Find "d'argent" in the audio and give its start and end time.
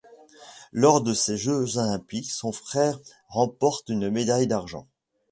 4.47-4.87